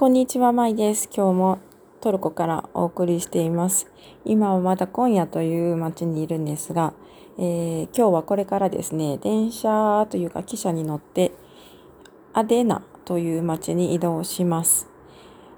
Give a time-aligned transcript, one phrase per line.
[0.00, 1.10] こんにちは、まいです。
[1.14, 1.58] 今日も
[2.00, 3.86] トルコからお送りしています。
[4.24, 6.94] 今はまだ今夜という街にいるんですが、
[7.36, 11.32] えー、今日はこれからですね、電車というか汽車に乗って
[12.32, 14.88] アデナという街に移動します。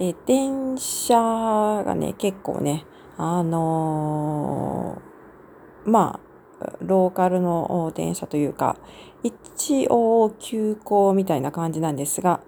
[0.00, 6.18] えー、電車がね、結構ね、あのー、ま
[6.60, 8.78] あ、ローカルの電車というか、
[9.22, 12.40] 一応急行みたいな感じなんですが、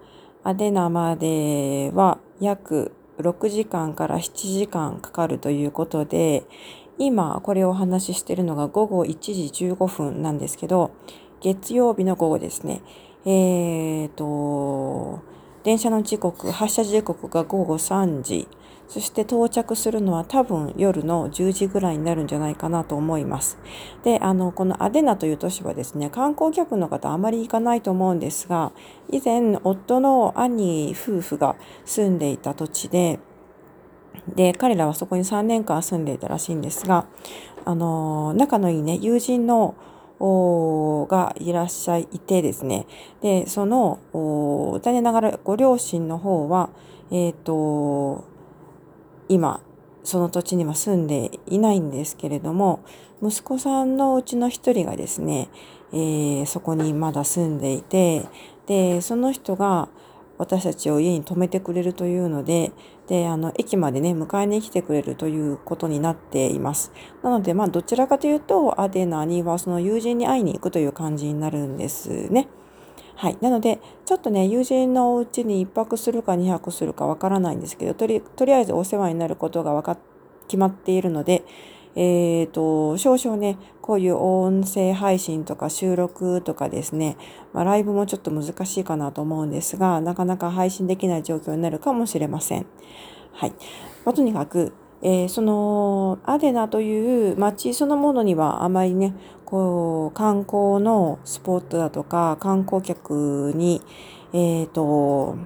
[0.46, 6.44] アデナまでは約6時間から7時間かかるということで、
[6.98, 10.92] 今これをお話ししているのが午後1時15分なんですけど、
[11.40, 12.80] 月曜日の午後ですね。
[13.24, 15.18] えーと、
[15.64, 18.46] 電車の時刻、発車時刻が午後3時。
[18.88, 23.58] そして到着するのは多分夜の10時ぐらいになるんじゃないかなと思います。
[24.04, 28.72] で、あの、このアデナという都市はですね、観光客の方あまり行かないと思うんですが、
[29.10, 33.18] 以前、夫の兄夫婦が住んでいた土地で、
[34.34, 37.06] で、彼らはそこに3年間住んでいたらしいんですが、
[37.64, 39.74] あの、仲のいいね、友人の
[40.18, 42.86] がいらっしゃいてですね、
[43.20, 43.98] で、その、
[44.82, 46.70] 残念ながらご両親の方は、
[47.10, 48.35] えっ、ー、と、
[49.28, 49.60] 今
[50.04, 52.84] その土地には住んでいないんですけれども
[53.22, 55.48] 息子さんのうちの一人がですね、
[55.92, 58.26] えー、そこにまだ住んでいて
[58.66, 59.88] でその人が
[60.38, 62.72] 私たちを家に泊めてくれるというので
[63.08, 72.48] であの駅までね迎えに来てくれるということになっていますなのでまあどちらかというとアデナにはその友人に会いに行くという感じになるんですね。
[73.16, 73.38] はい。
[73.40, 79.96] なので、ちょっとね、友人のお家に1泊するか2泊するかわからないんですけど、とりとりあえずお世話になることがわか
[80.46, 81.42] 決まっているので、
[81.94, 87.16] えっ、ー、と、少々ね、こういう音声配信とか収録とかですね、
[87.54, 92.66] まあ、ライブもちょっと難しいかなと思うんですが、なかなか配信できない状況になるかもしれません。
[93.32, 93.52] はい。
[94.04, 99.14] まあ、とにかく、えー、そのアデナという街そのものにはあまりね
[99.44, 103.82] こう観光のスポットだとか観光客に
[104.32, 105.36] えっ、ー、と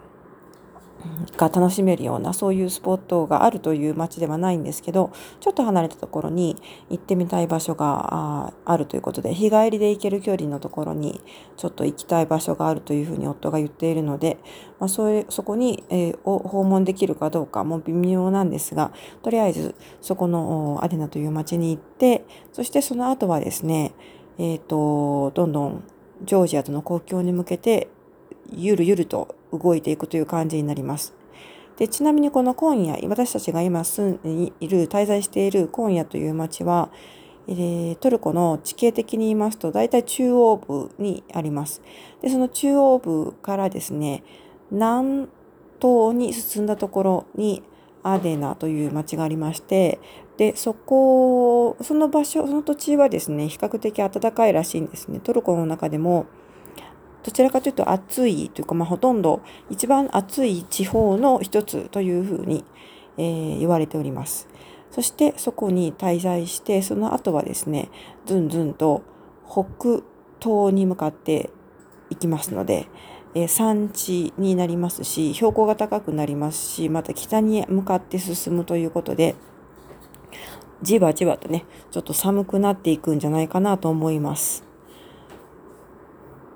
[1.36, 6.56] が楽しめるようなそういうスポットがあるという街ではないんですけどちょっと離れたところに
[6.88, 11.20] 行ってみたい場所があるということで日帰りで行ける距離のところに
[11.56, 14.38] ちょっと行きたい場所があるというふうに夫が言っているので、
[14.78, 23.92] まあ、それそこに、えー、訪問できるかどうかも微妙なんですがとりあえずそこのアデナという街に行ってそしてその後はですね
[24.38, 25.84] えっ、ー、とどんどん
[26.22, 27.88] ジョージアとの国境に向けて
[28.52, 31.14] ゆるゆると動いていくという感じになります。
[31.78, 36.90] でちなみにこの今夜、私たちが今住んでいる、滞在している今夜という町は、
[37.48, 41.80] えー、トルコの地形的に言いますと、大体中央部にあります。
[42.20, 44.22] で、その中央部からですね、
[44.70, 45.28] 南
[45.80, 47.62] 東に進んだところに
[48.02, 49.98] アデナという町がありまして、
[50.36, 55.20] で、そこ、その場所、その土地はですね、比較的暖かいらしいんですね。
[55.20, 56.26] トルコの中でも、
[57.22, 62.64] どちらかというと暑いというか、まあ、ほとんど一番暑い地方の一つというふうに、
[63.18, 64.48] えー、言われております。
[64.90, 67.90] そしてそこに滞在して、その後はですね、
[68.26, 69.02] ずんずんと
[69.46, 70.02] 北
[70.40, 71.50] 東に向かって
[72.08, 72.88] いきますので、
[73.34, 79.34] えー、山地になりますし、標高が高くなりますし、また北に向かって進むということで、
[80.82, 84.64] じわじわとね、ちょっと寒くなっていくんじゃないかなと思います。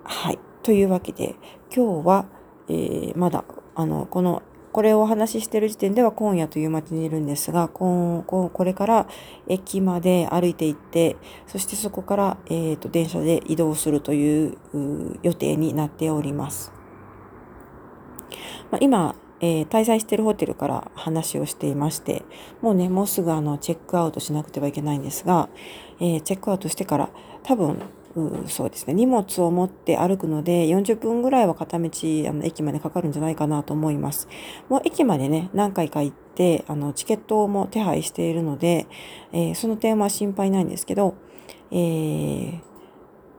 [0.04, 0.38] はい。
[0.64, 1.34] というわけで、
[1.76, 2.24] 今日は、
[2.68, 3.44] えー、まだ、
[3.74, 4.42] あの、この、
[4.72, 9.06] これをお話ししている時点では今夜という街にいるんですが、ここれから
[9.46, 11.16] 駅まで歩いて行って、
[11.46, 14.56] そしてそこから、えーと、電車で移動するという
[15.22, 16.72] 予定になっております。
[18.70, 22.24] まあ、今、えー、滞在しているホテルから話をしていまして、
[22.62, 25.50] もうね、もうすぐあのチェックアウトしなくてはいけないんですが、
[26.00, 27.10] えー、チェックアウトしてから
[27.42, 27.78] 多分
[28.16, 34.28] うそうですね荷物を持って歩くので40分ぐらいは片道あの駅までかかるんじゃないかなと思います。
[34.68, 38.86] もう駅までね何回か行ってあのチケットも手配しているので、
[39.32, 41.14] えー、その点は心配ないんですけど、
[41.70, 42.60] えー、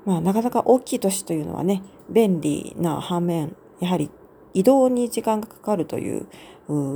[0.05, 4.09] まあ、なかなか大きい都市というのはね便利な反面やはり
[4.53, 6.27] 移動に時間がかかるという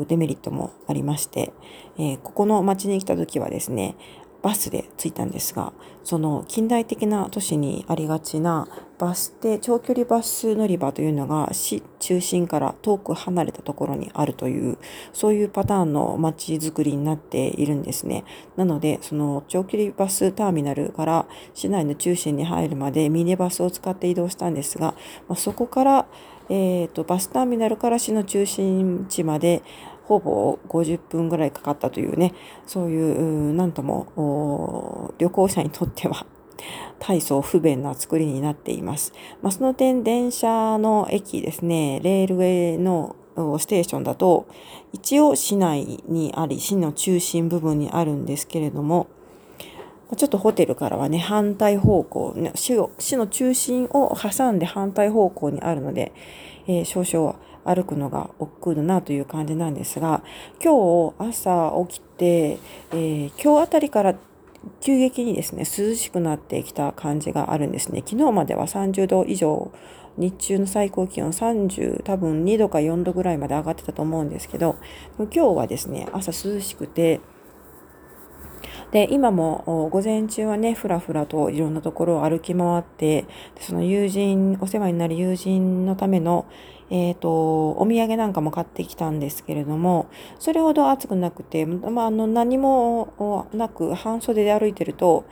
[0.07, 1.53] デメリットもありまして、
[1.97, 3.95] えー、ここの町に来た時はですね
[4.41, 14.77] バスで着いたんですが、その近代的な都市にありがちなバス停、長距離バス乗り場というのが市中心から遠く離れたところにあるという、
[15.13, 18.23] そういうパターンの街づくりになっているんですね。
[18.55, 24.95] なので、その長距離バスターミナルから市内の中心に入るまでミニバスを使って移動したんですが、
[25.27, 26.05] まあ、そこから、
[26.49, 29.61] えーと、バスターミナルから市の中心地まで
[30.09, 32.33] ほぼ50分ぐらいかかったというね、
[32.65, 36.25] そういう、なんとも旅行者にとっては
[36.97, 39.13] 大層不便な作りになっています。
[39.43, 43.15] まあ、その点、電車の駅ですね、レールウェイの
[43.59, 44.47] ステーションだと、
[44.93, 49.05] 一応市内にあり、市の中心部分にあるんですけれども、
[50.17, 56.13] ちょっとホテルからはね、反対方向、市を市の中心を挟んで反対方向にあるので、
[56.65, 57.35] えー、少々
[57.65, 60.23] 歩くのが億劫だなという感じなんですが、
[60.63, 62.59] 今日朝起きて、
[62.91, 64.15] えー、今日あたりから
[64.81, 68.03] 急激にですね、涼しくなってきた感じがあるんですね。
[68.05, 69.71] 昨日までは30度以上、
[70.17, 74.75] 日中の最高気温30多分2度か4度ぐらいまで上がってたと思うんですけど、
[75.17, 77.21] 今日はですね、朝涼しくて、
[78.91, 83.25] で、今も午前中はね、ふらふらといろんなところを歩き回って、
[83.59, 86.45] その友人、お世話になる友人のための、
[86.89, 90.07] えっ、ー、と、お土産なんかも買ってきたんですけれども、
[90.39, 95.25] それほど暑くなくて、まあ、あの、何もなく半袖で歩いてると、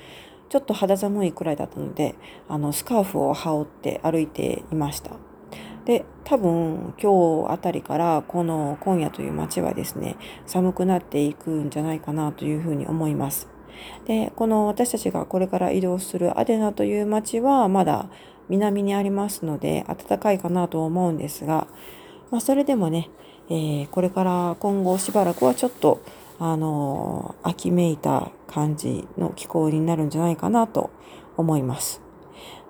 [0.49, 2.15] ちょっと肌寒いくらいだったので、
[2.47, 5.26] あの、スカーフを羽織って歩いていました。
[5.87, 13.47] で、多分今日あたりからこの今夜という街はですね、寒くなっていくんじゃないかなというふうに思います。
[14.05, 18.09] で、この私たちがこれから移動するアデナという街はまだ
[18.49, 21.67] 南にありますので暖かいかなと思うんですが、
[22.31, 23.09] まあ、それでもね、
[23.49, 26.01] えー、これから今後しばらくはちょっと
[26.37, 30.89] あの秋めいた感じの気候になるんじゃないかなと
[31.37, 32.01] 思います。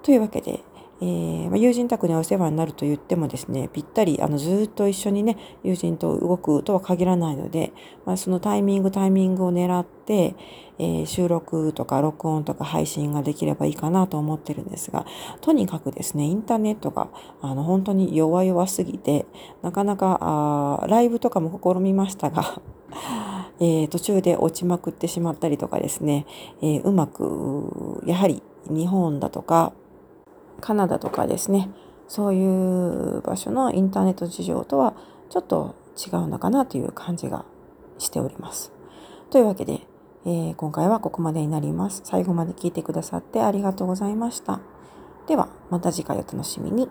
[0.03, 0.63] というわけで、
[0.99, 7.71] えー、ま、友人宅にお世話になると言ってもですね、ぴったりあのずっと一緒にね、友人と動くとは限らないので、
[8.05, 10.35] まあ、そのタイミングタイミングを狙って、
[10.79, 15.05] えー、収録とか録音とか配信ができればいいかなと思ってるんですが、
[15.41, 17.09] とにかくですね、インターネットが
[17.41, 19.27] あの本当に弱々すぎて、
[19.61, 22.61] なかなかあライブとかも試みましたが、
[23.59, 26.25] えー、途中で落ちまくってしまったりとかですね、
[26.61, 29.73] え、うまく、やはり日本だとか、
[30.61, 31.69] カナダとかですね
[32.07, 34.95] そういう場所のインターネット事情とは
[35.29, 37.45] ちょっと違うのかなという感じが
[37.97, 38.71] しております。
[39.29, 39.81] というわけで、
[40.25, 42.01] えー、今回はここまでになります。
[42.05, 44.61] 最後まで聞いてくださってありがとうございました。
[45.27, 46.89] ではまた次回お楽しみに。